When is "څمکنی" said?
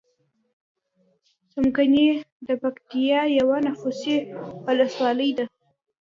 1.51-2.07